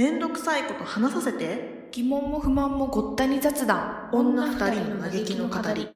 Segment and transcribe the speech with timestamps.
[0.00, 1.90] めんどくさいこと話させて。
[1.92, 4.08] 疑問も不満もごったに雑談。
[4.14, 5.90] 女二人の嘆きの語り。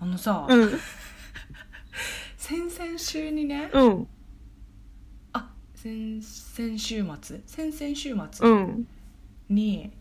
[0.00, 0.70] あのさ、うん。
[2.38, 4.08] 先々週にねうん。
[5.34, 7.42] あ先々週末？
[7.44, 8.88] 先々週末うん。
[9.50, 9.92] に、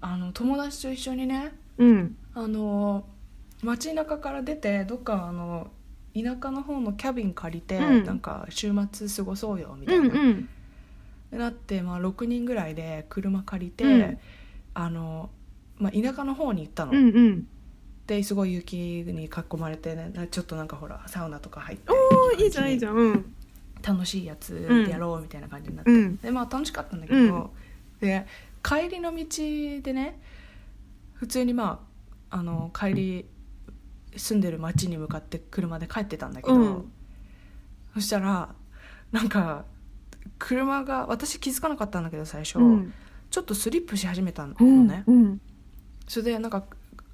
[0.00, 2.16] あの友達と一緒にねうん。
[2.32, 3.08] あの
[3.62, 5.70] 街中から出てどっかあの
[6.14, 8.04] 田舎の方のキャビン借りて、うん。
[8.04, 10.48] なんか週末過ごそうよみたういな、ん
[11.32, 11.38] うん。
[11.38, 14.18] なって、まあ、6人ぐらいで車借りて、うん。
[14.74, 15.30] あの
[15.78, 17.46] まあ、田舎の方に行ったの、うんうん。
[18.06, 23.34] ですごい雪に囲まれてねちょっとなんかほらサウナとか入っておーいいじゃんいいじゃんうん。
[23.82, 26.16] 楽しいやつでやろうみたいな感じになって、うん。
[26.16, 27.50] でまあ楽しかったんだけど、うん。
[28.00, 28.26] で
[28.62, 29.24] 帰りの道
[29.82, 30.18] でね
[31.14, 31.84] 普通にま
[32.30, 33.26] ああの帰り
[34.18, 36.92] 住んでる町に向かって車で帰ってたんだけど、うん。
[37.94, 38.54] そしたら
[39.12, 39.64] なんか
[40.38, 42.92] 車が私気づかなかったんだけど最初、うん。
[43.30, 45.40] ちょっとスリップし始めたのうんね、うん。
[46.06, 46.64] それでなんか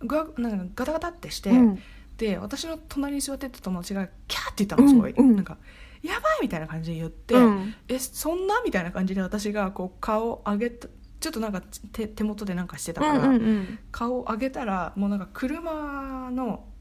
[0.00, 1.78] ぐわなんかガタガタってして、うん。
[2.17, 5.37] で私の隣に座ってた友達がキャーって言ったのすごい、うんうん。
[5.37, 5.56] なんか
[6.03, 7.75] 「やばい!」みたいな感じで言って「うん。
[7.89, 10.89] えそんな?」みたいな感じで私がこう顔を上げた
[11.20, 16.72] ちょっとなんか手手元でなんかしてたから、うんうん顔を上げたらもうなんか車のむ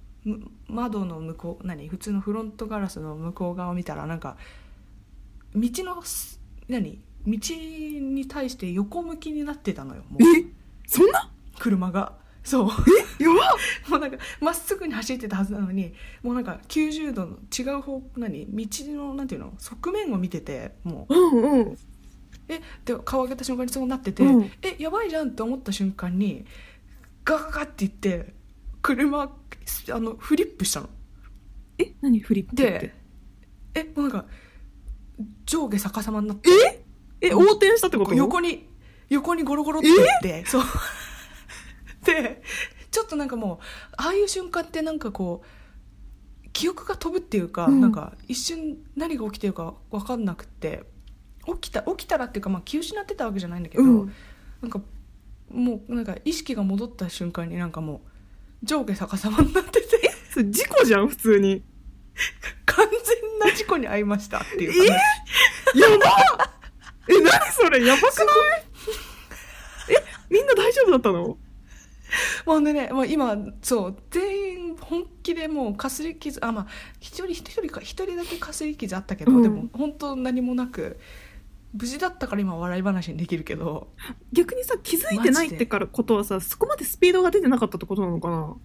[0.67, 4.37] 窓の向こう何普通のフロントガラスの向こう側を見たらなんか
[5.55, 10.23] 道のす何道に対して横向きになってたのよもう。
[10.23, 10.45] え？
[10.87, 11.29] そんな？
[11.59, 12.13] 車が。
[12.43, 12.67] そう。
[13.19, 13.33] やば
[13.89, 21.15] もうなんかまっすぐに走ってたはずなのにもうなんか90度の違う方何道のなんていうの側面を見ててもう。
[21.15, 21.77] うんうん。
[22.47, 22.61] え？
[22.85, 24.51] で顔上げた瞬間にそうなってて、うん。
[24.61, 24.75] え？
[24.79, 26.45] やばいじゃんって思った瞬間に
[27.23, 28.33] ガガガって言って
[28.81, 29.31] 車
[29.91, 30.89] あのフリップしたの。
[31.77, 32.63] え何フリップって？
[32.63, 32.93] で
[33.73, 34.25] えもうなんか
[35.45, 36.49] 上下逆さまになって。
[37.21, 37.27] え？
[37.29, 38.13] 横転したってこと？
[38.13, 38.67] 横に
[39.09, 40.63] 横にゴロゴロっていってそう。
[42.05, 42.41] で
[42.89, 43.57] ちょっとなんかもう
[43.97, 47.79] ああいう瞬間ってなんかこう記憶が飛ぶっていうか、うん。
[47.81, 50.83] なんか一瞬何が起きてるか分かんなくって
[51.45, 54.13] 起きた起きたらっていうか、まあ、気失ってたわけじゃないんだけど、うん。
[54.61, 54.81] なんか
[55.49, 58.10] もうなんか意識が戻った瞬間になんかもう
[58.63, 60.11] 上下逆さまになってて。
[60.49, 61.63] 事故じゃん普通に。
[62.65, 64.71] 完全な事故に遭いましたっていう。
[64.71, 64.87] 話
[65.79, 66.51] やば
[67.09, 67.85] え何それ？
[67.85, 68.27] やばくない？
[69.89, 70.03] え？
[70.29, 71.37] みんな大丈夫だったの？
[72.45, 76.67] もうね、まあ、今そう全員本気でもうかすり傷あまあ
[76.99, 79.41] 一人一人か一人だけかすり傷あったけど、うん。
[79.43, 80.99] でも本当何もなく
[81.73, 83.87] 無事だったから今笑い話にできるけど。
[84.31, 88.55] 逆にさ気づいてないってからことはさそこまでスピードが出てなかったってことなのかな？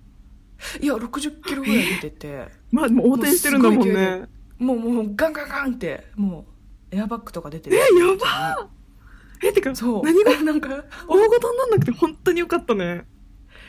[0.80, 2.48] いや60キロぐらい出てて。
[2.72, 4.24] まあでも横転してるんだもんね。
[4.58, 6.46] もうもうガンガンガンっても
[6.92, 7.86] うエアバッグとか出てるえや
[8.16, 8.68] ば
[9.42, 10.02] えてかそう。
[10.02, 10.40] 何が？
[10.42, 10.68] なんか
[11.06, 13.06] 大ごとになんなくて本当によかったね。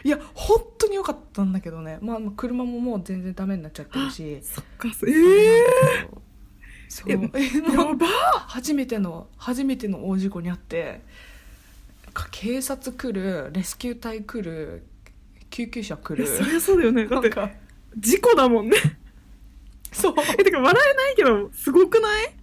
[0.03, 4.39] いや本当に良かったんだけどね、まあ、まあ車ももう全然ダメになっちゃってるし。
[4.41, 5.65] そっかええ
[6.89, 7.11] そう。
[7.11, 8.07] やば。
[8.47, 11.01] 初めての初めての大事故にあって
[12.13, 14.85] か警察来るレスキュー隊来る
[15.49, 16.27] 救急車来る。
[16.27, 17.05] そりゃそうだよね。
[17.07, 17.31] だって
[17.97, 18.77] 事故だもんね。
[19.91, 20.13] そう。
[20.37, 22.33] えてか笑えないけどすごくない？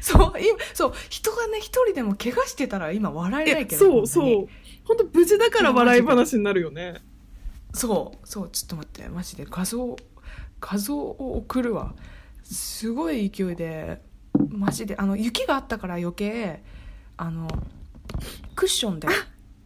[0.00, 4.48] そう今そう人がね一人でも怪我してたら今笑えないえけどそうそう。
[4.84, 7.02] 本当無事だから笑い話になるよね。
[7.74, 9.96] そうそうちょっと待ってマジで画像
[10.60, 11.94] 画像を送るわ
[12.54, 14.00] すごい勢いで
[14.48, 16.62] マジであの雪があったから余計
[17.16, 17.48] あの
[18.54, 19.08] クッションで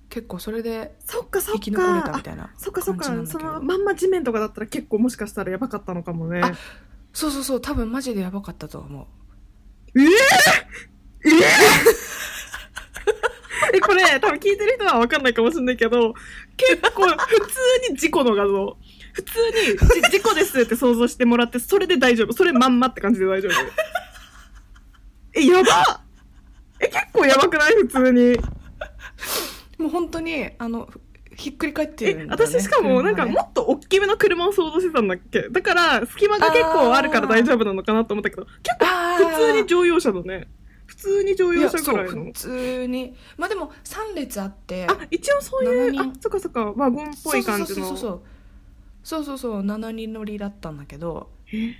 [0.09, 3.05] 結構それでそっかそっ生き残れたかみたいなあそっかそっか。
[3.27, 6.41] そのまんま地面とかだったら結構もしかしたらやばかったのかもね。
[6.43, 6.53] あ
[7.13, 7.61] そうそうそう。
[7.61, 9.03] 多分マジでやばかったと思
[9.95, 10.01] う。
[10.01, 10.07] ええ
[11.29, 11.39] ええ
[13.75, 16.15] えこれ多分聞いてる人は分かんないかもしれないけど
[16.57, 18.77] 結構普通に事故の画像
[19.13, 22.33] 普通にじ事故ですって想像してもらってそれで大丈夫。
[22.33, 23.53] それまんまって感じで大丈夫。
[25.35, 26.03] えやば
[26.81, 27.75] え結構やばくない？
[27.75, 28.37] 普通に。
[29.79, 30.89] もう本当にあの
[31.37, 35.49] ひっくり返ってえるんだ、ね、私しかもなんかもっと大きめの車を想像してたんだっけ？
[35.49, 38.87] だから隙間が結構あるから大丈夫なのかなと思ったけど結構
[39.31, 40.49] 普通に乗用車だね。
[40.87, 42.25] 普通に乗用車ぐらいの。
[42.25, 43.15] 普通に。
[43.39, 46.73] まあでも3列あってあ一応そういう7あ人そっかそっか。
[46.73, 47.87] ワゴンっぽい感じの。
[47.87, 48.23] そうそうそうそう
[49.03, 51.31] そうそうそう7人乗りだったんだけど。
[51.53, 51.75] え？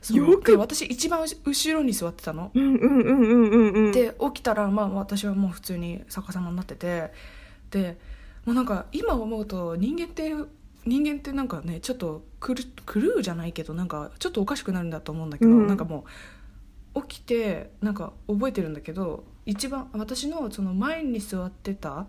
[0.00, 0.50] そうよく。
[0.50, 3.92] で私一番後ろに座ってたの、うんうんうんうんうんうん。
[3.92, 7.12] で起きたらまあ私はもう普通に逆さまになってて。
[7.70, 7.96] で
[8.44, 10.34] もうなんか今思うと人間って
[10.84, 15.66] 人間ってなんかねちょっと狂狂うじゃないけどなんかちょっとおかしくなるんだと思うんだけど、うん。
[15.68, 16.04] なんかも
[16.94, 22.06] う起きてなんか覚えてるんだけど一番私のその前に座ってた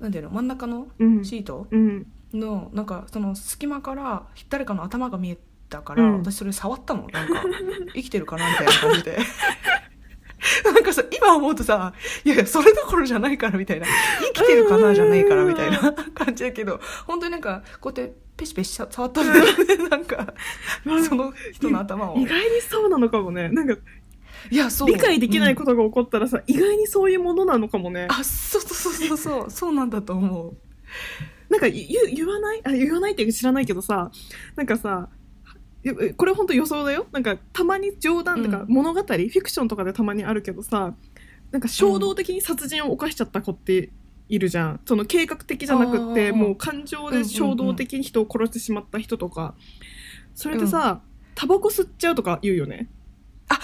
[0.00, 1.24] なんていうの真ん中のうん。
[1.24, 5.38] シートうんのなんかその隙間から誰かの頭が見え
[5.70, 6.18] たから、うん。
[6.18, 7.08] 私それ触ったの？
[7.08, 7.42] なんか
[7.94, 8.48] 生きてるかな？
[8.50, 9.18] みたいな感じで。
[10.64, 13.86] なんかさ今思うとさいやいやそれどころじゃないからみたいな。
[14.34, 14.94] 生きてるかな？
[14.94, 20.34] じゃないからみたいな感じだけど本当になんかこうやってペシペシ触ったんだよねなんか
[21.08, 22.18] その人の頭を。
[22.18, 23.48] 意外にそうなのかもね。
[23.48, 23.76] なんか
[24.50, 24.88] いやそう。
[24.88, 28.08] 理解できないうんことが起こったらさ、意外にそういうものなのかもね。
[28.10, 30.56] あそうそうそうそうそうそうなんだと思う
[31.54, 32.60] なんか言う言わない？
[32.64, 34.10] あ言わないって知らないけどさ
[34.56, 35.08] なんかさ
[36.16, 37.06] これ本当予想だよ？
[37.12, 38.66] なんかたまに冗談とかうん。
[38.68, 40.94] 物語、フィクションとかでたまにあるけどさ
[41.52, 43.90] なんか衝動的に殺人を犯しちゃった子って
[44.28, 44.80] いるじゃん。
[44.84, 49.54] その計画的じゃなくってもう感情で衝動的に人を殺してしまった人とか。
[50.34, 51.02] それでさ、
[51.36, 52.88] タバコ吸っちゃうとか言うよね。
[53.48, 53.60] あ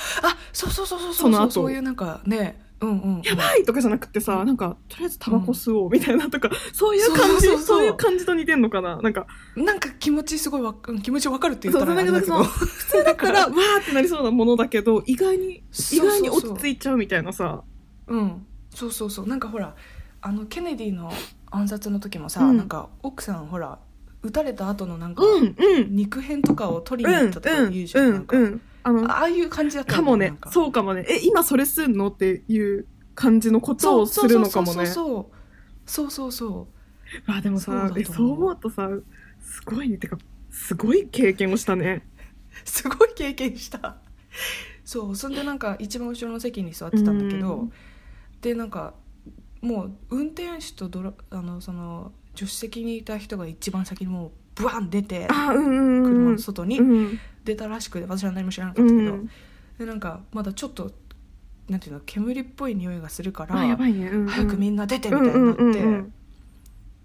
[0.52, 1.14] そうそうそうそう。
[1.14, 1.50] その後。
[1.50, 7.84] そうそういうなんかねうんうん、うん、やばいとかじゃなくてさなんかとりあえずタバコ吸おうみたいなとか、 そういう感じそう。
[7.84, 8.96] いう感じと似てんのかな？
[9.02, 9.26] なんか。
[9.56, 15.62] なんか気持ちすごいわうん気持ちわかるって言ったら 普通だったらわーってなりそうなものだけど意外に
[15.92, 17.62] 意外に落ち着いちゃうみたいなさ。
[18.06, 18.46] うん。
[18.74, 19.28] そうそうそう。
[19.28, 19.74] なんかほら
[20.22, 21.12] あのケネディの
[21.50, 22.56] 暗殺の時もさ、うん。
[22.56, 23.78] なんか奥さんほら
[24.22, 25.96] 撃たれた後のなんか、うんうん。
[25.96, 28.60] 肉片とかを取りにうん行ったとか言うじゃん,、うなんうん。
[28.82, 30.34] あのああいう感じだったかもね。
[30.50, 31.04] そうかもね。
[31.08, 34.86] え今それすんのっていう感じのことをするのかもね。
[34.86, 35.26] そう
[35.86, 36.76] そうそうそうそう。
[37.26, 38.88] まあでもそうそう思うとさ
[39.40, 39.98] すごいね。
[39.98, 40.18] てか
[40.50, 42.06] すごい経験をしたね。
[42.64, 43.96] すごい経験した。
[44.84, 47.72] そうそんでなんか一番後ろの席に座ってたんだけど、うん。
[48.40, 48.94] でなんか
[49.60, 57.18] もう運転手とドラあのその助手席にいた人が一番先にもうブワン出て車んの外にうん。
[57.44, 59.30] 出たらしくて私は何も知らなかうったけど、ん
[59.78, 60.90] でなんかまだちょっと
[61.68, 63.72] なんていうの煙っぽい匂いがするからね。
[63.72, 64.26] うんうん。
[64.28, 66.10] 早くみんな出てみうたいになって、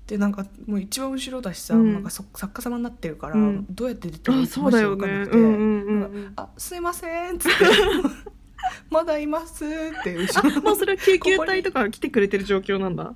[0.08, 1.94] でなんかもう一番後ろだしさ、うん。
[1.94, 3.66] なんかそ作家様になってるから、うん。
[3.70, 6.36] どうやって出ていいあか分かんなくてうんうんうん。
[6.58, 7.66] すいません」っつって
[8.90, 9.68] 「まだいます」っ
[10.04, 13.14] て後ろあもうそれは救急隊とか来てくれてる状況なんだ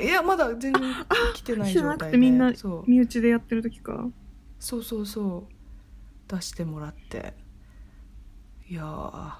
[0.00, 0.82] いやまだ全然
[1.34, 2.12] 来てない状態で。
[2.12, 2.90] てみんなそう。
[2.90, 4.06] 身内でやってる時か。
[4.60, 5.52] そうそうそう。
[6.32, 7.34] 出してもらって。
[8.68, 9.32] いやー。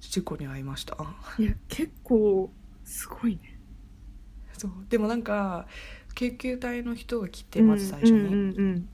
[0.00, 0.96] 事故に遭いました。
[1.38, 2.50] いや結構
[2.84, 3.58] すごいね。
[4.56, 4.70] そう。
[4.88, 5.66] でもなんか
[6.14, 8.88] 救急隊の人が来てまず最初に、うんうん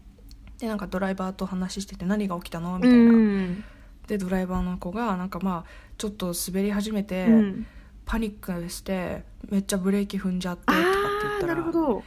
[0.59, 2.79] でなんかドライバーと話してて何が起きたの？
[2.79, 3.65] みうんたいな、うん。
[4.09, 7.67] でドライバーの子がなんかまあちょっと滑り始めて、うん
[8.07, 10.89] パニックしてめっちゃブレーキ踏んじゃってとかって
[11.29, 12.05] 言ったらるほど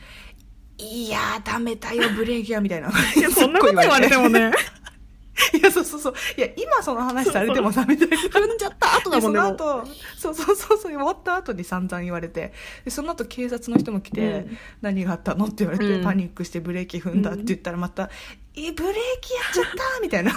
[0.77, 2.87] いやーダメだよブレーキはみたいな。
[2.87, 4.51] い やそんなこと言われてもね。
[5.53, 6.13] いやそうそうそう。
[6.37, 9.49] いや今その話されてもさみたいな踏んじゃった後だもんね もう。
[9.49, 9.85] の後
[10.17, 12.53] そうそうそうそう終わった後に散々言われて。
[12.85, 15.45] でその後警察の人も来て、うん何があったの？
[15.45, 16.03] って言われて、うん。
[16.03, 18.09] パニックしてブレーキ踏んだって言ったらまた
[18.55, 20.31] 「えブレーキやっちゃった」みたいな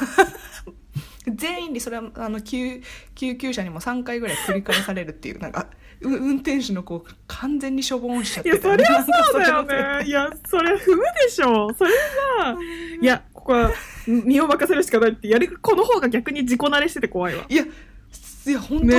[1.26, 2.82] 全員にそれはあの救
[3.14, 5.68] 救急車にも3回ぐらい繰り返されるっていうなんか
[6.00, 10.06] う運転手の子完全にしょぼんしちゃっていやそりゃそうだよね。
[10.08, 11.72] いやそれ踏むでしょ。
[11.74, 12.56] それさ
[13.00, 13.72] いやここは
[14.06, 17.44] 身を任せるしかないってやるこの方が逆に自己慣れしてて怖いわ。
[17.48, 18.96] いやいや本当、ね。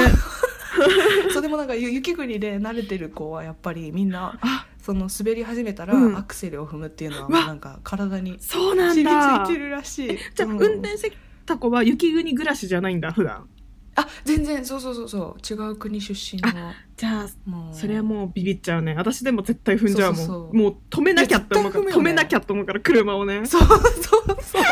[1.31, 6.17] そうでもなんかゆ雪国で慣れてる子はやっぱりみんなあその滑り始めたらうん。
[6.17, 10.17] アクセルを踏むっていうのはなんか体にそうなん染みだついてるらしい。
[10.33, 10.57] じゃあ、うん。
[10.57, 11.11] 運転し
[11.43, 13.47] てた子は雪国暮らしじゃないんだ普段。
[13.95, 15.53] あ全然そうそうそうそう。
[15.53, 16.49] 違う国出身の。
[16.97, 17.75] じゃあもう。
[17.75, 18.95] それはもうビビっちゃうね。
[18.95, 20.55] 私でも絶対踏んじゃうもん。
[20.57, 21.91] もう止めなきゃって思うから、ね。
[21.91, 23.45] 止めなきゃって思うから車をね。
[23.45, 23.79] そうそう
[24.41, 24.63] そう。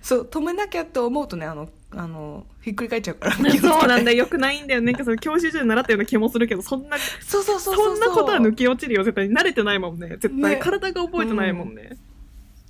[0.00, 3.34] そう止めなきゃって思うとねあのあのひっくり返っちゃうから。
[3.60, 4.18] そうなんだよ。
[4.18, 4.94] よくないんだよね。
[4.96, 9.04] その教習所で習ったような気もするけどそんなそうそうそうそんなことは抜きけ落ちるよ。
[9.04, 10.08] 絶対慣れてないもんね。
[10.18, 10.56] 絶対、ね。
[10.56, 11.98] 体が覚えてないもんね、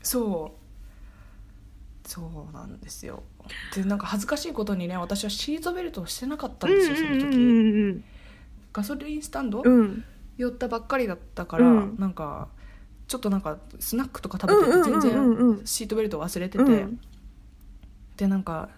[0.02, 0.63] そう
[2.04, 3.22] そうなんですよ。
[3.74, 7.28] でなんか恥ずかしいことにね私はシートベルトをしてなかったんうんですよその時、う
[7.92, 8.04] ん
[8.72, 9.62] ガソリンスタンド、
[10.36, 11.96] 寄ったばっかりだったから、うん。
[11.96, 12.48] なんか
[13.06, 17.00] ちょっとなんかスナックとか食べてて全然シートベルト忘れてて、うん。
[18.16, 18.68] でなんか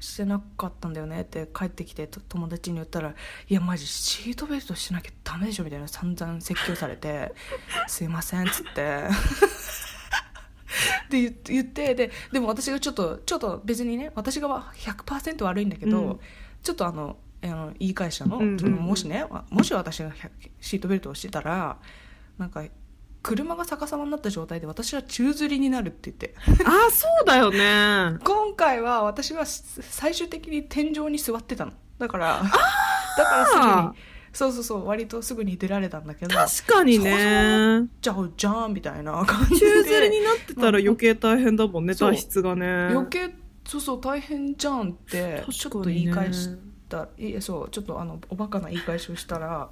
[0.00, 3.14] ししてなかったんだよねって帰ってきてと友達に言ったら
[3.48, 7.32] 「いやマジシートベルトしなきゃダメでしょ」みたいな散々説教されて
[7.88, 9.04] 「すいません」っつって。
[11.10, 16.20] で言って言ってででも私がちょっとちょっと別にね私が100%悪いんだけど、うん。
[16.64, 21.76] ちょっとあのあの言い返したの,、うんうんもしねもし私が100シートベルトをしてたら
[22.38, 22.64] なんか
[23.22, 26.34] 車が逆さまになった状態で私は宙吊りになるって言って。
[26.66, 28.18] ああそうだよね。
[28.22, 31.72] 今回は私は最終的に天井に座ってたの。
[31.98, 32.42] だから
[33.16, 36.34] だからすぐにそうそうそう割とすぐに出られたんだけど。
[36.34, 37.88] 確かにね。
[38.02, 42.10] じゃあじゃんみたいな感じ宙で吊りになってたら余計大変だもんねそう。
[42.10, 42.66] 脱出がね。
[42.90, 43.34] 余計
[43.66, 46.56] そうそう大変じゃんってちょっと言い返しね
[46.88, 49.70] たいえそうちょっとあのおバカな言い返しをしたら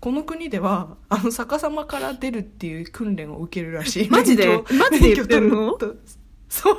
[0.00, 4.08] この国ではあの逆さまから出るっていう訓練を受けるらしい。
[4.08, 4.46] マジで？
[4.48, 5.94] マジで言ってると
[6.48, 6.76] そう。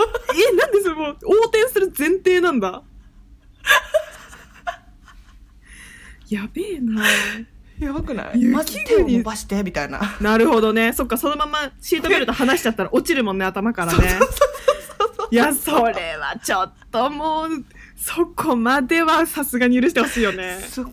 [0.52, 2.82] えなんでそれもう横転する前提なんだ？
[6.30, 7.04] やべえな。
[7.80, 8.42] やばくない？
[8.42, 10.18] 雪まず手を伸ばしてみたいな。
[10.22, 10.94] なるほどね。
[10.94, 14.20] そっかそのままシートベルト離しちゃったら落ちるもんね頭からね。
[15.32, 17.50] いやそれはちょっともう
[17.98, 20.60] そこまではさすがに許してほしいよね。
[20.62, 20.92] そそ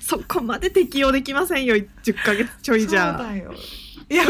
[0.00, 1.74] そこまで適用できませんよ。
[1.74, 3.18] 10ヶ月ちょいじゃ。
[3.18, 3.52] そうだよ。
[4.08, 4.24] いや。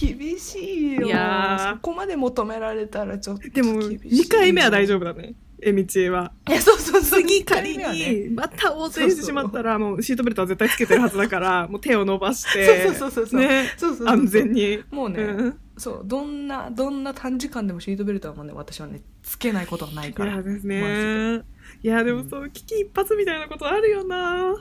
[0.00, 1.06] 厳しいよ。
[1.06, 1.74] いやー。
[1.74, 4.22] そこまで求められたらちょっとでも厳しい。
[4.26, 6.32] 2回目は大丈夫夫だねえみちえは。
[6.48, 7.22] いやそうそうそう。
[7.22, 8.28] 次仮に。
[8.30, 14.82] また横転してしまったらもうシートベルトは絶対つけてるはずだから もう手を伸ばしてそうそうそうそうねそうそうそう安全に。
[14.90, 15.58] もうね、うん。
[15.76, 20.36] そうどんなどんな短時間でもシートベルトはもうね私はねつけないことはないいから。
[20.36, 21.42] やですマね
[21.82, 24.54] いやでもそう危機一髪みたいなことあるよな。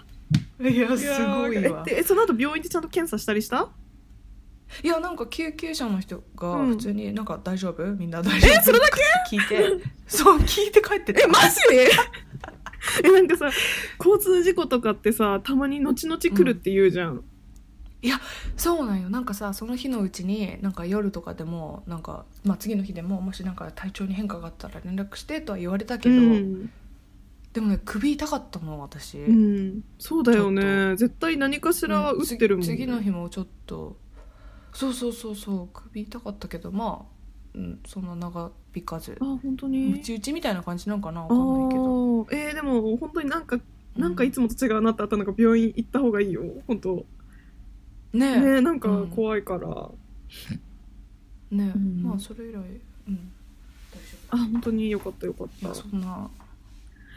[0.61, 1.85] いやすごいわ。
[1.89, 3.69] えその後病院でちゃんと検査したりした？
[4.83, 6.69] いやなんか救急車の人がうん。
[6.69, 7.83] 普通になんか大丈夫？
[7.95, 8.51] みんな大丈夫？
[8.51, 8.85] えそれだ
[9.29, 9.35] け？
[9.35, 9.83] 聞いて。
[10.07, 11.21] そう聞いて帰ってた。
[11.21, 11.89] えマジで？
[13.03, 13.49] えなんかさ
[13.99, 17.23] 交通事故とかってさたまに後々来るって言うじゃん、
[18.55, 19.09] そうなんよ。
[19.09, 26.71] なんかさその日のうちになんか夜とかでもなんか、まあ、次の日でももしなんか体調に変化があったら連絡してとは言われたけど、うん。
[27.51, 30.95] でもね首痛かったの私、うん、そうだよね。
[30.95, 33.97] 絶対何かしらは打ってるもん、次次の日もちょっと
[34.73, 35.67] そうそうそうそう。
[35.73, 39.17] 首痛かったけどまあ、うん、そんな長引かず。
[39.19, 42.23] あ本当うにちうちみたいな感じなんかなわあかんないけど。
[42.23, 42.35] ー。
[42.35, 43.59] えー、でも本当になんか
[43.95, 46.43] なんかいつもと違うなってあったのが病院行った方がいいよ。
[46.67, 47.05] 本当。
[48.13, 48.39] ねえ。
[48.39, 49.89] ねなんか怖いから、
[51.51, 52.03] ねえ、うん。
[52.03, 52.63] まあそれ以来うん。
[52.63, 53.17] 大丈
[54.31, 55.73] あ本当によかったよかった。
[55.73, 56.29] そんな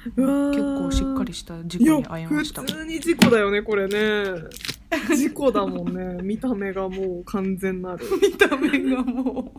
[0.05, 2.63] 結構しっかりした事故に遭いました。
[2.63, 4.43] 普通に事故だよねこれね
[5.17, 6.23] 事故だもんね。
[6.23, 8.05] 見た目がもう完全なる。
[8.21, 9.53] 見た目がも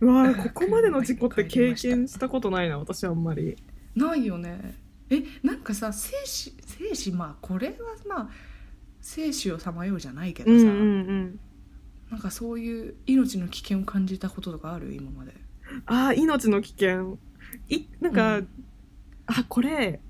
[0.00, 0.06] う。
[0.06, 3.56] わーここまでの事故って経験したことないな私あんまり。
[3.96, 4.76] うないよね。
[5.10, 7.74] えなんかさ生死生死まあこれは
[8.08, 8.30] まあ
[9.00, 11.40] 生死をさまようじゃないけどさ、うんうんうん。
[12.10, 14.94] なんかそういう命の危険を感じたこととかある？
[14.94, 15.34] 今まで。
[15.86, 17.18] あー命の危険。
[17.68, 18.48] いなんか、うん。
[19.26, 20.00] あこれ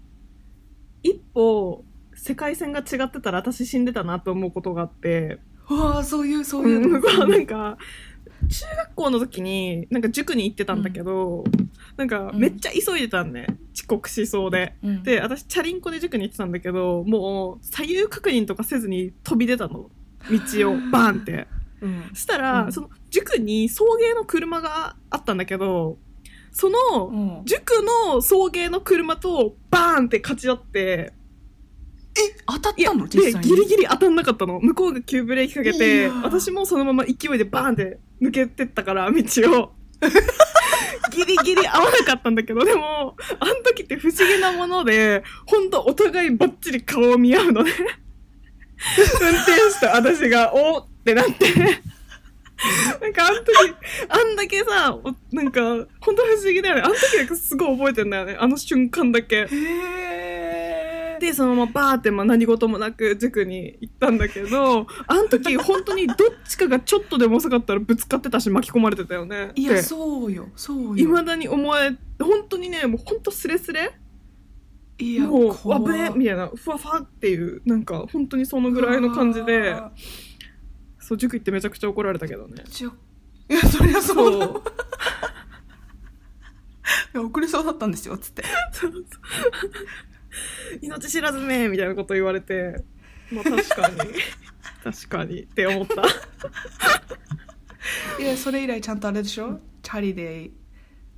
[1.02, 5.38] 一歩世界線が違ってたら私死んでたなと思うことがあって。
[5.68, 7.78] わあそういうそういうの、うなんか
[8.48, 11.44] 中学校の時になんか塾に行ってたんだけど、
[11.96, 14.74] なんかめっちゃ急いでたんね遅刻しそうで。
[14.82, 19.90] うん、で私チャリンコで塾に行ってたんだけどもう左右確認とかせずに飛び出たの。
[20.30, 21.46] 道を バーンって。
[21.80, 22.04] うん。
[22.14, 22.72] そしたら、うん。
[22.72, 25.98] その塾に送迎の車があったんだけど
[26.50, 27.44] その、うん。
[27.44, 31.12] 塾の送迎の車とバーンって勝ち合って
[32.46, 33.08] 当たったの？
[33.08, 33.48] で実際に？
[33.48, 34.60] ギリギリ当たんなかったの。
[34.60, 39.22] 向こうが急ブレーキかけいて私もそのまま勢いでバーンって抜けてったから道
[39.60, 39.72] を。
[41.10, 47.70] ギリギリ合わなかったんだけどでもあの時って不思議なもので本当お互いバッチリ顔を見合うのね
[49.20, 51.54] 運転手と私がおーってなって。
[53.00, 53.52] なんかあの時
[54.08, 56.82] あんだけさおなんか本当不思議だよね。
[56.82, 58.36] あの時だけすごい覚えてんだよね。
[58.38, 59.36] あの瞬間だけ。
[59.36, 60.73] へえ
[61.20, 66.16] でそのままバーってまあ何事もなく塾に行ったんだけど あの時本当にどっ
[66.46, 69.52] ちかがちょっとでも遅かったらぶつかってたし巻き込まれてたよね。
[69.54, 70.48] いやそうよ。
[70.56, 71.04] そうよ。
[71.04, 73.92] いまだに思え本当にねもう本当スレスレ
[74.98, 79.76] いやもう怖危ねみたいなふわふわっていうなんか本当にそのぐらいの感じで
[81.00, 82.64] そう塾行ってめちゃくちゃ怒られたけどね。
[83.50, 84.50] いやそりゃそうだ。
[87.20, 88.42] 遅れそうだったんですよつって
[90.82, 92.82] 命知らずめみたいなこと言われて。
[93.30, 93.96] まあ確かに。
[94.84, 96.02] 確かにって思った。
[98.22, 99.60] いやそれ以来ちゃんとあれでしょ？
[99.82, 100.50] チャリで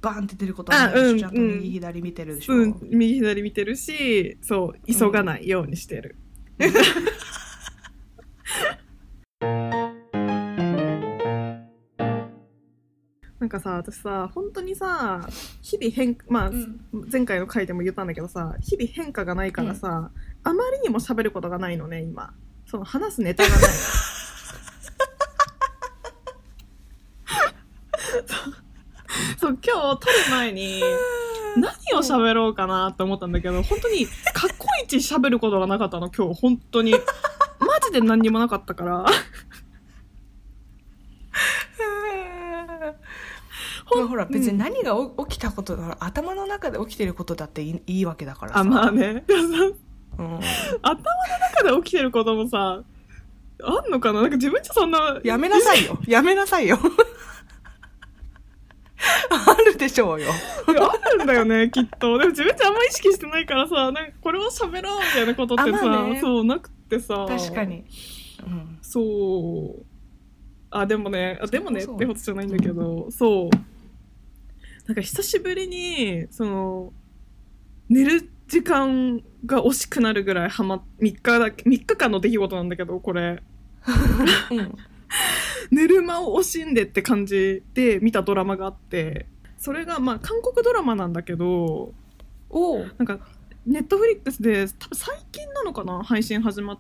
[0.01, 1.31] バーンって出ることはないでしょ、あうんちゃん。
[1.33, 6.17] と右左見てるでしょ、うん、右左見てるしそう急がないようにしてる、
[13.47, 15.25] ななんかさ私さ本当にさ
[15.63, 16.51] 日々変まあ、
[17.11, 20.11] 前回の回でも言ったんだけどさ日々変化がないからさ、
[20.43, 22.35] あまりにも喋ることがないのね今。
[22.67, 23.61] その話すネタがない。
[29.39, 30.83] そう今日撮る前に
[31.57, 36.41] 何を喋ろうかなって思ったんだけど本当に過去一喋ることがなかったの今日。
[36.41, 36.91] 本当に。
[36.91, 36.99] マ
[37.87, 39.07] ジで何にもなかったから
[43.95, 48.61] まあほら別に何がお起きたことだ頭の中で起きてることだっていいいいわけだからさ。
[48.61, 49.25] あまあね。
[49.29, 50.41] うん。
[50.81, 51.01] 頭の
[51.63, 52.83] 中で起きてることもさ
[53.63, 54.23] あんのかな？
[54.23, 55.99] なんか自分じゃそんなやめなさいよ。
[56.07, 56.79] やめなさいよ。
[59.29, 60.31] あるでしょうよ。
[60.67, 62.17] あるんだよねきっと。
[62.17, 66.21] でも自分じゃあんま意識してないからさなんかこれを喋ろうみたいなことってさ、ね。
[66.21, 67.27] そうなくってさ。
[67.29, 67.85] 確かに、
[68.47, 69.85] うん、そう。
[70.71, 73.51] あでもねあでもねってことじゃないんだけどそう
[74.87, 76.93] なんか久しぶりにその
[77.89, 83.43] 寝る時間が惜しくなるぐらいはま3日だけ3日間の出来事なんだけどこれ。
[84.51, 84.75] うん。
[85.71, 89.27] 寝る間を惜しんでって感じで見たドラマがあって
[89.59, 91.93] それがまあ韓国ドラマなんだけど
[92.51, 92.95] おう。
[92.99, 93.19] なんか
[93.67, 96.03] ネットフリックスで多分最近なのかな？
[96.05, 96.79] 配信始まっ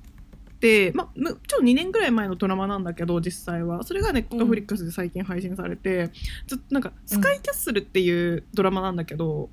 [0.67, 3.85] てまちょっと2年ぐらい前のドラマなんだけど実際は。
[3.85, 6.11] それがネットフリックスで最近配信されて、
[6.47, 9.51] ずっとなんか「スカイキャッスル」っていうドラマなんだけど、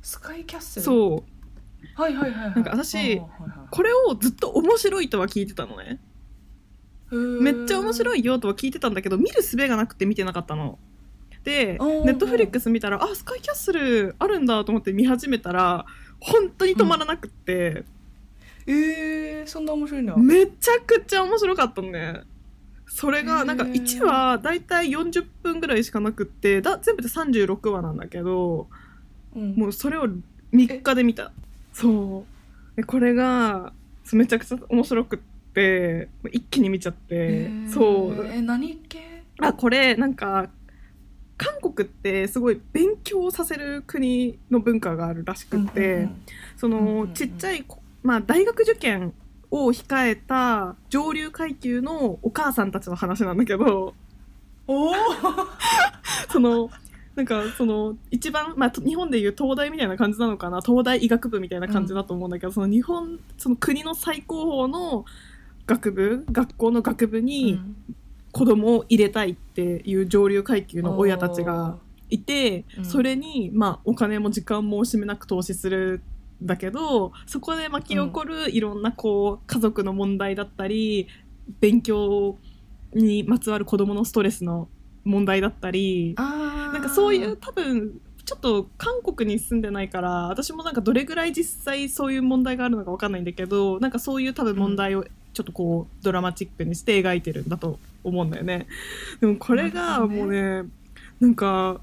[0.00, 0.84] スカイキャッスル？
[0.84, 2.00] そう。
[2.00, 2.54] はいはいはいはい。
[2.54, 3.20] なんか私
[3.70, 6.00] これをずっと面白いとは聞いてたのね。
[7.10, 10.78] めっちゃ面白いいよとは聞いてたんだけど見る術がなくて見てなかったの。
[11.44, 15.84] でネットフリックス見たらあスカイキャッスルあるんだと思って見始めたら
[16.20, 17.84] 本当に止まらなくって、
[18.66, 22.22] えー、そんな面白いのめちゃくちゃ面白かったのね。
[22.86, 28.68] それがなんかへー1話だいたい40分ぐらいしかなくってだ全部で36話なんだけど
[29.34, 29.54] うん。
[29.54, 30.06] もうそれを
[30.52, 31.32] 3日で見た。
[31.72, 32.26] そ
[32.74, 32.76] う。
[32.76, 33.72] でこれが
[34.12, 35.18] めちゃくちゃ面白くっ
[35.54, 36.98] て一気に見ちゃって。
[37.10, 37.72] えー。
[37.72, 38.26] そう。
[38.26, 39.22] え何系？
[39.40, 40.50] あこれなんか
[41.36, 46.22] 韓国ってすごい勉強させる国の文化があるらしくって、うんうん
[46.56, 49.14] その、うんうんうんちっちゃい子、まあ、大学受験
[49.50, 53.94] を控えた上流階級のお母さんたちの話なんだけど。
[54.66, 54.94] おお
[56.30, 56.70] その
[57.14, 60.62] なんかその一番、まあ、と日本でいう東大みたいな感じなのかな？
[60.62, 65.04] 東大医学部みたいな感じだと思うんだけど、その日本その国の最高峰の
[65.66, 67.60] 学部学校の学部に
[68.30, 71.76] 子供を入れたいっていう上流階級の親たちが
[72.08, 72.84] いて、うん。
[72.84, 76.02] それに、まあ、お金も時間も惜しみなく投資するん
[76.46, 81.08] だけどそこで巻き起こるいろんなこう家族の問題だったり
[81.60, 82.38] 勉強
[82.94, 84.68] にまつわる子供のストレスの
[85.04, 98.66] 問題だったりなんかそういう多分ちょっと韓国に住んでないから私もなんかどれぐらい実際そういう問題があるのか分かんないんだけどなんかそういう多分問題をちょっとこうドラマチックにして描いてるんだと思うんだよね。
[99.20, 100.64] でもこれがもうね
[101.20, 101.80] なんか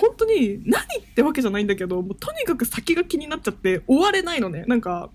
[0.00, 4.64] 本当に何ってわけじゃないんだけどもうとにかく先が気になっちゃって終われないのね。
[4.66, 5.10] なんか。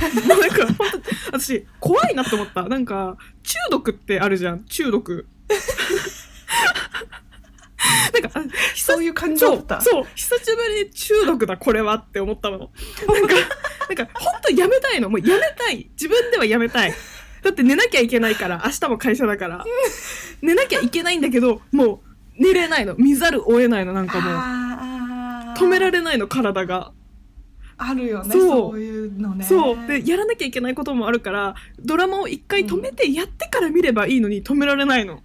[0.00, 0.90] なんか本
[1.32, 2.68] 当私怖いなって思った。
[2.68, 4.64] なんか中毒ってあるじゃん。
[4.64, 5.26] 中毒。
[8.14, 8.30] なんか
[8.74, 9.80] そういう感情だった。
[9.80, 12.58] そう久しぶりに中毒だこれはって思ったの。
[12.58, 12.70] なんか
[13.88, 15.10] なんか本当やめたいの。
[15.10, 15.90] もうやめたい。
[15.92, 16.94] 自分ではやめたい。
[17.42, 18.62] だって寝なきゃいけないから。
[18.64, 19.64] 明日も会社だから。
[20.40, 22.00] 寝なきゃいけないんだけどもう
[22.38, 22.94] 寝れないの。
[22.96, 25.56] 見ざるを得ないのなんかもう。
[25.56, 26.92] 止められないの体が。
[27.76, 28.42] あるよねそう。
[28.42, 29.44] そういうのね。
[29.44, 29.86] そう。
[29.86, 35.22] でやらなきゃいけないこともあるからドラマを一回止めてやってから見ればいいのに止められないの。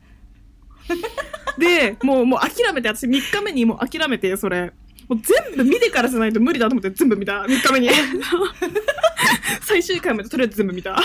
[1.57, 4.73] でもうもう諦めて私3日目にもう諦めてそれ。
[5.07, 7.43] もう全部見てからじゃないと無理だと思って全部見た。
[7.43, 7.89] 3日目に。
[9.61, 10.99] 最終回までとりあえず全部見た。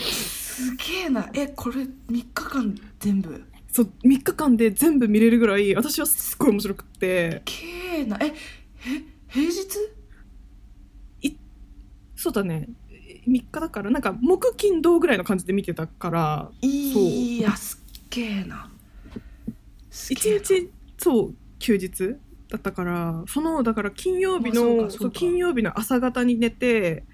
[0.00, 1.28] すげえな。
[1.34, 3.42] えこれ3日間全部？
[3.70, 7.42] そう3日間で全部見れるぐらい私はすっごい面白くって。
[7.44, 7.66] け
[8.00, 8.32] えなえへ
[9.28, 9.66] 平日？
[12.16, 12.68] そうだね。
[13.28, 16.50] 3日だからなんか木金土ぐらいの感じで見てたから。
[16.62, 18.70] いやすっげえな。
[19.90, 22.16] すげえ1日そう休日
[22.48, 23.22] だったから。
[23.28, 27.04] そのだから金曜日の金曜日の朝方に寝て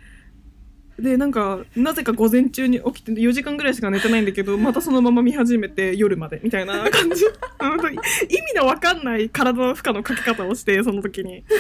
[0.99, 7.25] でなんかなぜか午前中に起きて4時間ぐらいしか寝てないんだけどまたそのまま見始めて夜までみたいな感じ。
[7.25, 11.45] 意味のわかんない体の負荷のかけ方をしてその時に。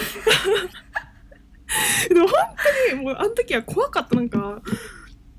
[2.09, 2.37] でも本
[2.91, 4.15] 当にもうあの時は怖かった。
[4.15, 4.63] なんか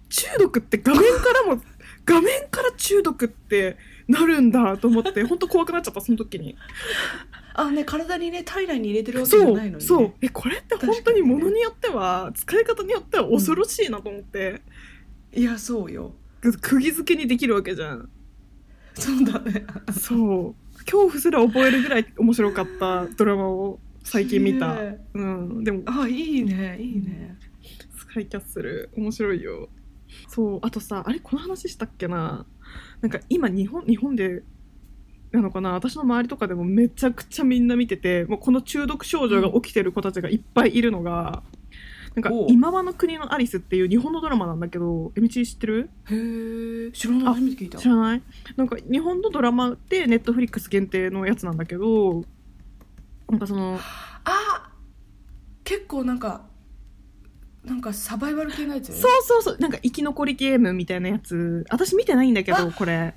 [0.09, 1.07] 中毒って画面か
[1.47, 1.61] らも
[2.05, 3.77] 画面から中毒って
[4.07, 6.55] なるんだと思って本当怖くなっちゃったその時に。
[7.57, 14.61] あね体にね体内に入れてるわけじゃないのに、ね、そうえこれって本当にものによっては使い方によっては恐ろしいなと思って、
[15.33, 16.13] いやそうよ。
[16.41, 18.09] く釘付けにできるわけじゃん。
[18.93, 19.65] そうだね。
[19.91, 20.15] そ
[20.49, 20.55] う。
[20.79, 24.77] 恐怖すら覚えるぐらい面白かったドラマを最近見た。
[25.13, 25.63] うん。
[25.63, 27.37] でもあいいねいいね。
[27.97, 29.69] スカイキャッスル面白いよ。
[30.27, 30.59] そう。
[30.61, 32.45] あとさあれこの話したっけな。
[33.01, 34.43] なんか今日本日本で
[35.35, 35.71] なのかな。
[35.71, 41.43] 私の周りとかでもめちゃくちゃみんな見ててもうこの中毒症状が起きてる子たちがいっぱいいるのが、
[42.15, 42.47] なんかおう。
[42.49, 45.89] 今はの国のアリスっていう日本のドラマなんだけどえみち知ってる？
[46.09, 46.15] へ
[46.87, 47.27] え知らない。
[47.27, 47.77] あ初めて聞いた。
[47.77, 48.21] 知らない？
[48.55, 52.23] なんか日本のドラマでネットフリックス限定のやつなんだけど
[53.29, 53.79] なんかその
[54.23, 54.71] あ
[55.63, 56.45] 結構なんか
[57.63, 58.93] なんかサバイバル系のやつ？
[58.93, 59.57] そうそうそう。
[59.57, 61.65] なんか生き残りゲームみたいなやつ。
[61.69, 63.15] 私見てないんだけどあこれ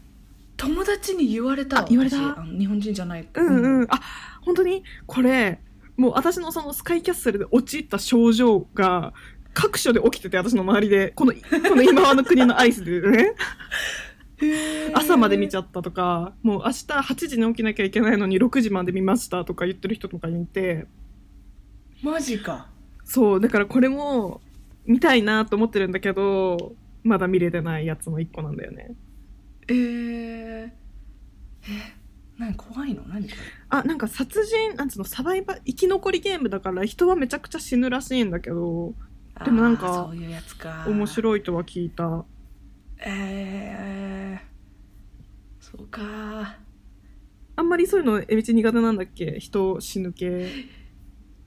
[0.59, 2.45] 友達に言われたあ言われた？
[2.59, 3.27] 日本人じゃない。
[3.33, 4.01] うんうん、あ
[4.43, 5.61] 本当にこれ
[5.97, 9.15] もう私のそのスカイキャッスルで陥った症状が
[9.55, 13.33] 各所で起きてて私の周りでこのこの今はの国のアイスでね。
[14.95, 20.87] 朝まで見ちゃゃったとかもう明日8時に起きなきゃいけないのに6時まで見ましたとか言ってる人とかいて。
[22.03, 22.69] マジか。
[23.05, 24.41] そうだからこれも
[24.87, 28.95] 見たいなと思ってるんだけどまだ見れてないやつの一個なんだよね
[29.69, 29.77] えー、
[30.67, 30.73] え
[32.39, 33.03] 何怖いの？
[33.03, 33.29] 何
[33.69, 35.05] あなんか殺人なんつうの？
[35.05, 38.95] サバイバ生き残りゲームだから人はめちゃくちゃ死ぬらしいんだけど。
[39.45, 40.85] でもなんかそういうやつか。
[40.89, 42.25] 面い白いとは聞いた。
[42.99, 46.57] えー、そうか。
[47.57, 49.39] あんまりそういうのえみち苦手なんだっけ？
[49.39, 50.49] 人死ぬ系。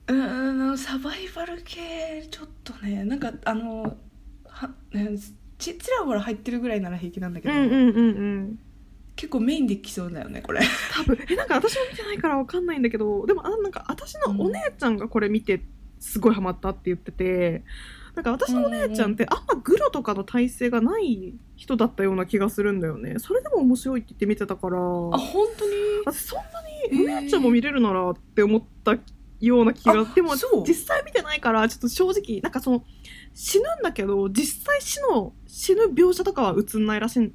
[0.08, 3.96] うーんサバイバル系ちょっとねなんかあの
[4.46, 5.10] は、ね、
[5.62, 8.58] ちちらほら入ってるぐらいなら平気なんだけど、うんうんうんうん。
[9.14, 10.60] 結構メインできそうだよねこれ。
[10.92, 11.18] 多分。
[11.30, 15.62] えなんか私も見てないからわかんないんだけどでもあなんか私のお姉ちゃんがこれ見て
[16.00, 17.62] すごいハマったって言ってて
[18.14, 23.14] なんか私のお姉ちゃんってあんまグロとかの体勢がない人だったような気がするんだよね。
[23.18, 24.78] それでも面白いって言って見てたから。
[24.78, 25.72] あ本当に？
[26.04, 26.44] 私そんな
[26.92, 28.96] にお姉ちゃんも見れるならって思った
[29.46, 30.34] ような気が、あでも
[30.66, 32.84] 実際見てないからちょっと正直なんかその
[33.34, 37.32] 死ぬんだけど実際死の死ぬ描写とかは映んないらしいん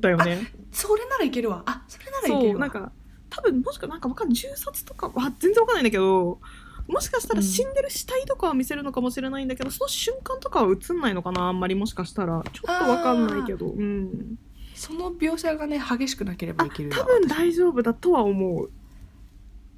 [0.00, 0.52] だよね。
[0.70, 1.62] それならいけるわ。
[1.66, 2.60] あそれならいけるわ。
[2.60, 2.92] なんか
[3.30, 6.40] 多分もしかなんかわかんない銃殺とかは全然わかんないんだけど
[6.86, 12.44] もしかしたら死んでる死体とかは見せるのかもしれないんだけど、その瞬間とかは映んないのかなあんまりもしかしたら。
[12.52, 14.38] ちょっとわかんないけどうん。
[14.74, 18.70] その描写がね激しくなければあいけるわ多分大丈夫だとは思う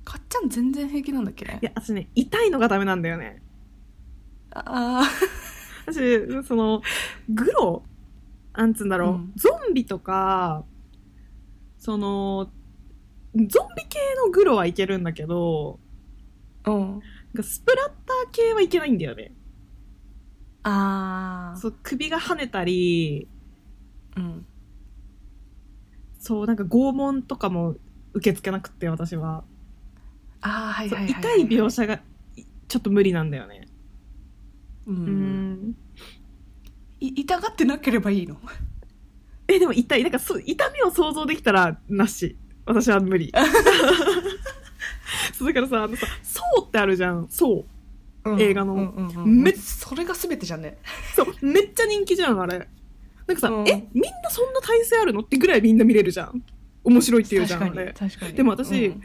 [0.07, 3.43] かっちゃん全然平気なんだっけいや私ね痛いのがダメなんだよね。
[4.53, 5.03] あ
[5.87, 6.81] 私その
[7.29, 7.83] グロ
[8.55, 9.33] なんつうんだろう、うん。
[9.37, 10.65] ゾンビとか
[11.79, 12.51] その
[13.35, 15.81] ゾンビ系のグロはいけるんだけど
[16.63, 16.91] あうん。
[16.91, 17.01] なん
[17.35, 19.33] かスプラッター系はいけないんだよね。
[20.63, 23.29] あそう首が跳ねたり
[24.17, 24.47] うん。
[26.19, 27.77] そうなんか拷問とかも
[28.15, 29.45] 受け付けなくって私は,、
[30.43, 31.21] あーはいそうはいはい。
[31.21, 31.95] 痛い描写が
[32.37, 33.67] いちょっと無理なんだよね。
[34.87, 35.53] ううん。
[35.71, 35.77] ん
[37.01, 38.39] い痛がってなければいいの？
[39.49, 40.03] えでも痛い。
[40.03, 42.37] なんかそう痛みを想像できたらなし。
[42.65, 43.33] 私は無理。
[45.33, 47.65] そうだからさあのさ「そう」ってあるじゃん「そ
[48.25, 48.75] う」映画の。
[48.75, 50.79] うんうんうんめそれが全てじゃんね。
[51.15, 52.59] そう、めっちゃ人気じゃん、あれ。
[52.59, 53.69] なんかさ、うん。
[53.69, 55.21] え、みんなそんな体勢あるの？
[55.21, 56.43] ってぐらいみんな見れるじゃん。
[56.83, 57.93] 面白いっていうじゃん、確かにあれ。
[57.93, 58.33] 確かに。
[58.35, 59.03] でも私うん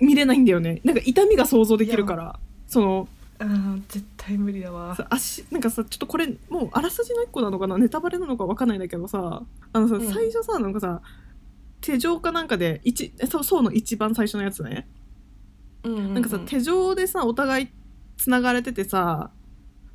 [0.00, 0.80] 見れないんだよね。
[0.84, 2.38] なんか痛みが想像できるから。
[2.66, 3.08] その、
[3.40, 7.76] うん絶対無理だわさ足、なんかさ、ちょっとこれ、もうあらすじの一個なのかな？
[7.76, 11.02] ネタバレなのかわかんないんだけどさ、あのさ、うん最初さ、なんかさ、
[11.80, 14.86] 手錠かなんかで、一、そう、そうの一番最初のやつね。
[15.82, 17.68] ななんかさ、手錠でさ、お互い
[18.16, 19.30] 繋がれててさ、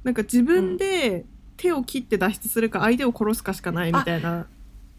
[0.03, 4.45] なんか自分で手を切って脱出するか、相手を殺すかしかないみたいな。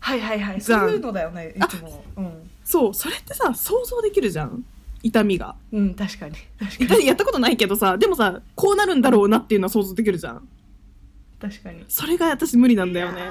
[0.01, 4.65] はいはいはいそういうのだよねいつもうんそう、それってさ、想像できるじゃん。
[5.03, 5.57] 痛みが。
[5.73, 10.49] うん確かに確か痛にみやったことないけどさ、でもさ、こうなるんだろうなっていうのは想像できるじゃん。
[11.41, 13.23] 確かにそれが私無理なんだよね。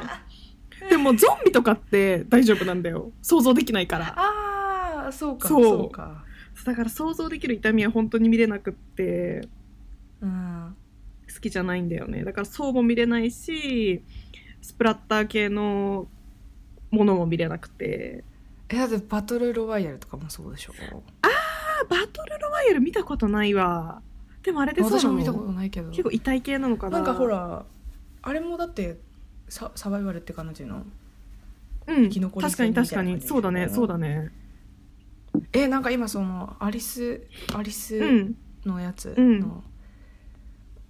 [0.89, 3.11] でもゾンビとかって大丈夫なんだよ。
[3.21, 4.13] 想像できないから。
[4.17, 6.23] ああそうかそうそうか
[6.65, 9.47] だから想像できる痛みは本当に見れなくって、
[10.21, 10.75] うん
[11.33, 12.23] 好きじゃないんだよね。
[12.23, 14.01] だからそうも見れないし、
[14.61, 16.07] スプラッター系の
[16.89, 18.23] ものも見れなくて。
[18.69, 20.73] えだってバトルロワイヤルとかもそうでしょ？
[21.21, 21.27] あ、
[21.83, 24.01] バトルロワイヤル見たことないわ。
[24.43, 25.89] でもあれでそう私も見たことないけど。
[25.89, 26.97] 結構痛い系なのかな。
[26.97, 27.65] なんかほら
[28.21, 28.99] あれもだって
[29.49, 30.85] ササバイバルって感じの？
[31.87, 34.31] うん生き残り確かに戦みた確かにそうだねそうだね。
[35.53, 37.21] えなんか今そのアリス
[37.55, 38.35] アリスうん。
[38.65, 39.63] のやつの、うん。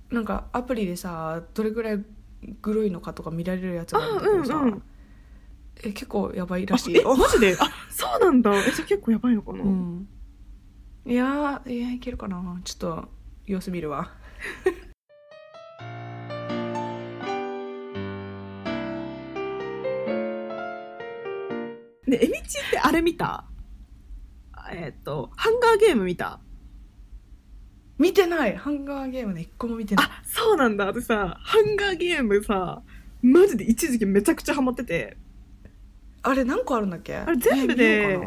[0.10, 2.04] なんかアプリでさどれぐらい
[2.62, 4.82] グロいのかとか見られるやつがあるんだけどさ、うん
[5.84, 7.56] え結構やばいらしいえよマジで？
[7.60, 8.52] あそうなんだ。
[8.58, 10.08] えじゃあ結構やばいのかな、うん
[11.10, 12.44] いやーいやいけるかな。
[12.66, 13.08] ちょっと
[13.46, 14.12] 様子見るわ。
[22.06, 23.46] ねえみちってあれ見た？
[24.74, 26.42] えっ、とハンガーゲーム見た？
[27.98, 28.58] 見てない。
[28.58, 30.06] ハンガーゲームね一個も見てない。
[30.06, 30.88] あそうなんだ。
[30.88, 32.82] 私さハンガーゲームさ
[33.22, 35.16] マジで一時期めちゃくちゃハマってて。
[36.24, 37.16] あれ何個あるんだっけ？
[37.16, 38.20] あれ全部で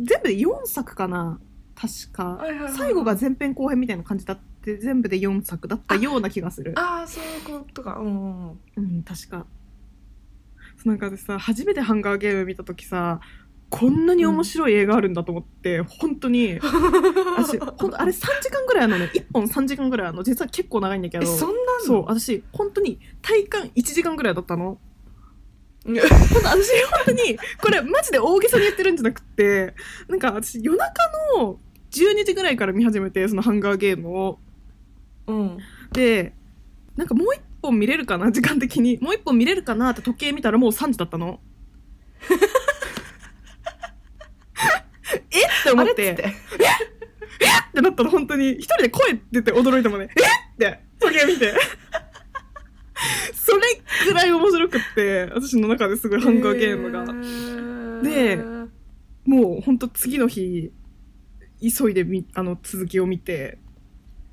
[0.00, 1.40] 全部で4作かな。
[1.74, 2.72] 確か、はいはいはい。
[2.72, 6.72] 最後が前編後編みたいな感じだって全部で4作だったような気がする。
[6.74, 7.96] なああーそういうことか。
[7.96, 8.58] うんうんうん。
[8.76, 9.46] うん確か。
[10.84, 13.20] なんか私さ初めてハンガーゲーム見た時さ
[13.70, 16.58] こんなに面白い映画あるんだと思って、本当に。
[17.36, 19.10] 私ほんとあれ3時間ぐらいあるのね。
[19.14, 20.22] 1本3時間ぐらいあるの。
[20.22, 21.24] 実は結構長いんだけど。
[21.24, 21.84] えそんなんの？
[21.84, 24.70] そう私本当に体感1時間ぐらいだったの。
[24.70, 24.93] うん本当
[25.86, 26.00] 私
[26.90, 29.74] 本当にこれマジで大げさに言ってるんじゃなくて
[30.08, 30.92] なんか私夜中
[31.36, 34.38] の12時ぐらいから見始めてそのハンガーゲームを。
[35.26, 35.58] うん。
[35.92, 36.34] で
[36.96, 38.98] なんかもう一本見れるかな時間的に。
[39.00, 41.40] もう一本見れるかなって時計見たらもう3時だったの。
[45.30, 46.24] えって思っあれってつって。
[46.24, 46.28] っ
[47.74, 48.52] てなったの本当に。
[48.52, 50.08] 一人で声出て驚いたもんね。
[50.16, 51.54] えって時計見て
[53.54, 57.04] それくらい面白くって私の中ですごいハンガーゲームが、
[58.02, 58.36] で
[59.24, 60.72] もう本当次の日
[61.60, 63.58] 急いでみあの続きを見て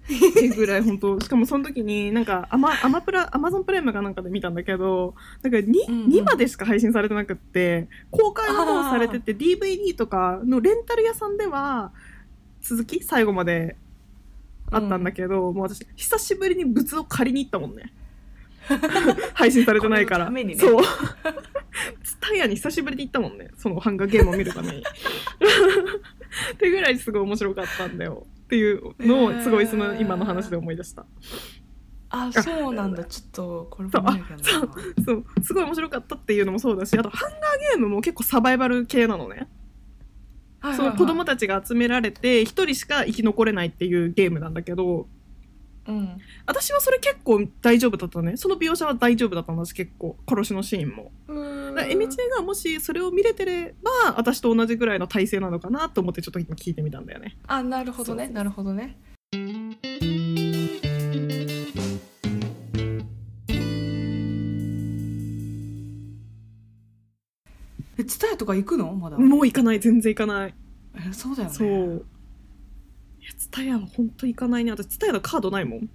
[0.04, 6.08] っていうぐらい本当 しかもその時になんかアマアマプラアマゾンプライムかなんかで見たんだけどなんか 2,、うんうん。
[6.08, 11.92] 2までしか配信されてなくって公開はもうされてて DVD とかのレンタル屋さんでは
[12.62, 13.78] 続き最後まで
[14.72, 17.92] あったんだけど、もう私久しぶりに物を借りに行ったもんね
[19.34, 20.30] 配信されてないから。
[20.30, 20.56] ね。
[20.56, 20.84] そう。
[22.04, 23.50] ツタヤに久しぶりに行ったもんね。
[23.58, 24.80] そのハンガーゲームを見るために。
[24.80, 28.28] ってぐらいすごい面白かったんだよ。
[28.44, 31.06] っていうのをすごいその今の話で思い出した。
[32.10, 33.06] あそうなんだ。
[33.06, 33.92] ちょっとこれも
[34.42, 34.70] そう。
[35.06, 35.26] そう。
[35.42, 37.40] すごい面白かったっていうのもそうだしあとハンガー
[37.72, 39.30] ゲームも結構サバイバル系なのね。
[39.30, 39.48] はいはい
[40.62, 40.76] はい。
[40.76, 45.08] その子供たちが集められて一人しか生き残れないっていうゲームなんだけど
[45.88, 46.18] うん。
[46.46, 48.38] 私はそれ結構大丈夫だったね。
[48.38, 50.16] その描写は大丈夫だったの私結構。
[50.28, 51.12] 殺しのシーンも。
[51.28, 51.76] うーん。
[51.76, 57.38] だからエミチェがもしそれを見れてれば私と同じぐらいの体制なのかなと思ってちょっと今聞いてみたんだよね。
[57.48, 58.28] あなるほどね。
[58.28, 58.98] なるほどね。
[67.98, 68.94] えツタヤとか行くの？
[68.94, 69.18] まだ。
[69.18, 69.80] もう行かない。
[69.80, 70.54] 全然行かない。
[70.96, 71.56] えそうだよね。
[71.56, 72.06] そう
[73.34, 74.72] ツタヤは本当行かないね。
[74.72, 75.90] 私ツタヤのカードないもん。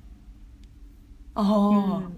[1.35, 2.17] ああ、うん。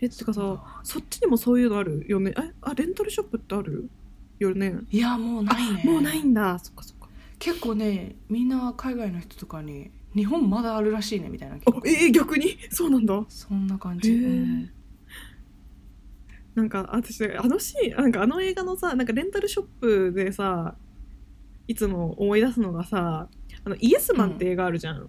[0.00, 2.34] えってかさそっちにもそういうのあるよね。
[2.36, 3.88] えあレンタルショップってある
[4.38, 4.78] よね。
[4.90, 5.82] いやもうないね。
[5.84, 6.58] もうないんだ。
[6.58, 7.08] そっかそっか。
[7.38, 12.58] 結構ねみんな海外の人とかに日本まだあるらしいねみたいなあえー、逆に？
[12.70, 13.24] そうなんだ。
[13.28, 14.18] そんな感じ、へー。
[14.18, 14.70] うん。
[16.54, 20.76] なんか私あのシーンなんかあの映画のさなんかレンタルショップでさ
[21.66, 23.28] いつも思い出すのがさ
[23.64, 25.06] あのイエスマンって映画あるじゃん、は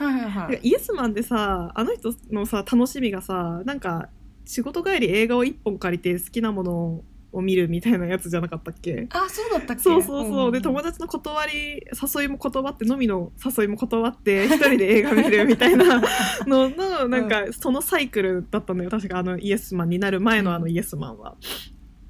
[0.00, 0.60] いはいはい。
[0.62, 4.08] イエスマンでさあの人のさ楽しみがさなんか
[4.44, 9.08] 仕事帰り映画を一本借りて好きなものを見るみたいなやつじゃなかったっけ？
[9.10, 9.82] あそうだったっけ？
[9.82, 11.82] そうそうそう、で友達達の断り
[12.18, 16.00] 誘いも断って飲みの誘いも断って一人で映画見るみたいな
[16.46, 18.88] ののなんかそのサイクルだったのよ。
[18.90, 21.36] 確かあのイエスマンになる前のあのイエスマンは。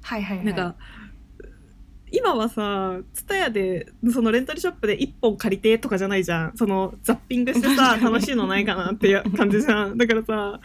[0.03, 0.45] はいはいはい。
[0.45, 0.75] なんか
[2.11, 6.57] 今はさツタヤでそのレンタルショップで1本借りてとかじゃないじゃん。
[6.57, 9.97] そのザッピングしてさ 楽しいのないかなっていう 感じじゃん。
[9.97, 10.59] だからさ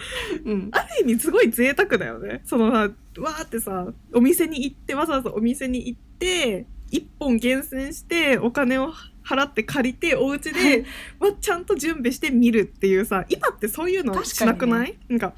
[0.44, 0.68] うん。
[0.72, 2.42] ある意味すごい贅沢だよね。
[2.44, 8.92] そのさわーってさお店に行ってわざわざお店に行って1本厳選してお金を
[9.24, 10.84] 払って借りてお家で
[11.18, 15.34] わちゃんと準備して見るっていうさ今ってそういうのしなくない、なんか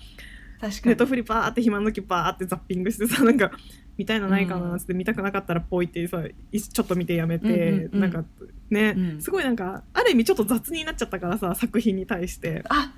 [0.60, 0.86] 確かに。
[0.86, 3.50] ネットフリバーって暇の時バーってザッピングしてさなんか
[3.96, 8.00] 見たいのないかなっつって見たくなかったらポイってさいちょっと見てやめて、うんうんうん。
[8.00, 8.24] なんか
[8.70, 9.20] ね、うん。
[9.20, 12.64] すごいなんかある意味ちょっと雑になっちゃったからさ作品に対して。
[12.68, 12.92] あ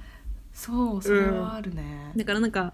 [0.53, 2.73] そうそれはあるね、だからなんか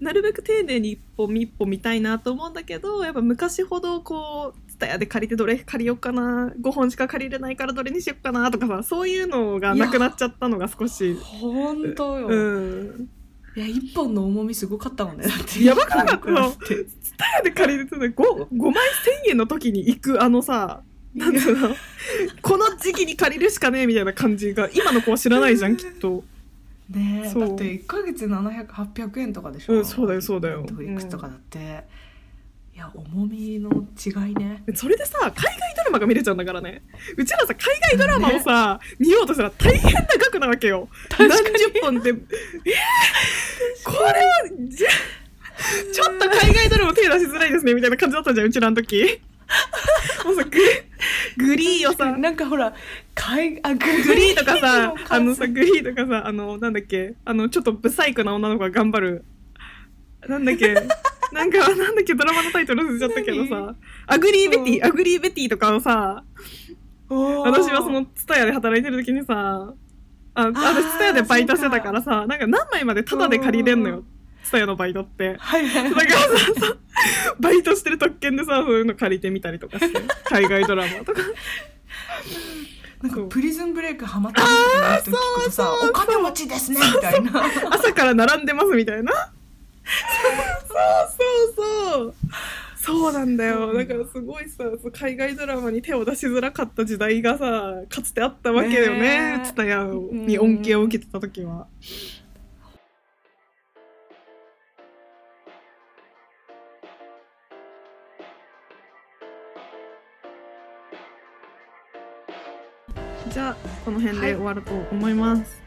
[0.00, 11.14] なるべく丁寧に一本一本見たいなと思うんだけどやっぱ昔ほどこうツタヤで借りてどれ借りようかな5本しか借りれないからどれにしようかなとかさそういうのがなくなっちゃったのが少し。
[11.14, 13.08] 本当よ、うん。
[13.56, 15.26] いや一本の重みすごかったもんね
[15.60, 16.28] やばくなかった？
[17.16, 18.72] タヤで借りるとね 5, 5枚
[19.26, 20.82] 1000円の時に行くあのさ
[21.14, 21.68] なんつうの？
[22.42, 26.24] この時期に借りるしかねえみたいな感じが今の子は知らないじゃんきっと。
[26.90, 30.58] ねえだって1ヶ月700800円とかでしょ、うんそうだよそうだよ。
[30.60, 31.58] ネットフリックスとかだって、
[32.74, 33.70] いや重みの
[34.04, 34.62] 違いね。
[34.74, 36.82] それでさ海外ドラマが見れちゃうんだからね。
[37.16, 40.88] うちらさ海外ドラマをさ、見ようとしたら大変な額なわけよ。
[41.18, 41.34] 何十
[41.80, 42.10] 本で。
[42.12, 42.16] えー、
[43.84, 44.14] これは
[44.68, 44.88] じゃ
[45.92, 49.20] ちょっと海外ドラマ手出しづらいですねみたいな感じだったじゃんうちらの時。
[50.24, 50.58] もうさグ
[51.46, 52.16] グリーをさ。
[52.16, 52.74] なんかほら
[53.14, 59.24] 海あググリーとかさ あのさ、グリーとかさ、あの、なんだっけ、あの、ちょっとブサイクな女の子が頑張る。
[60.26, 60.74] なんだっけ、
[61.32, 63.50] なんか、なんだっけ、ドラマのタイトル忘れちゃったけどさ。
[63.50, 64.84] 何、アグリーベティ、うん。
[64.84, 66.24] アグリーベティとかをさ、
[67.08, 69.74] 私はその、ツタヤで働いてる時にさ、
[70.34, 74.04] あ、私ツタヤでバイトしてたからさ、なんか何枚までタダで借りれんのよ
[74.44, 74.46] うん。
[74.46, 75.36] ツタヤのバイトって。
[75.38, 76.18] はいはいだからさ、
[76.60, 76.76] さ
[77.40, 81.20] バイトしてる特権でさ、そういうの借りてみたりとかして、海外ドラマとか。
[83.02, 84.54] なんかそうプリズンブレイクハマって人聞
[85.02, 89.12] くとさそうそうお金持ちですねみたいな朝から並んでますみたいな。
[89.14, 92.14] そうそうそう。
[92.76, 93.72] そうなんだよ。
[93.72, 99.40] だからすごいさ、そう海外ドラマに手を出しづらかった時代がさ、かつてあったわけよね。
[99.44, 101.66] ツタヤに恩恵を受けてた時は。
[113.34, 115.60] じゃあ、この辺で終わると思います。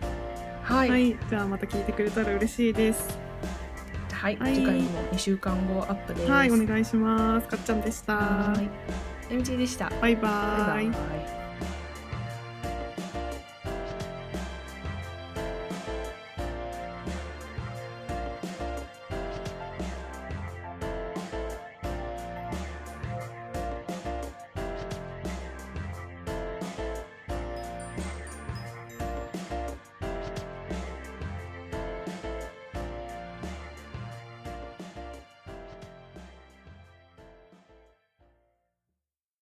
[0.63, 3.19] ははい、い、じゃあまた聞いてくれたら嬉しいです。
[4.09, 4.37] はい。
[4.37, 4.55] はい。
[4.55, 6.31] 次回も2週間後アップです。
[6.31, 7.47] はい、お願いします。
[7.49, 8.15] かっちゃんでした。
[8.15, 8.55] は
[9.29, 9.43] い。
[9.43, 9.91] でした。
[10.01, 10.21] バイバイ。
[10.21, 11.46] バイバイ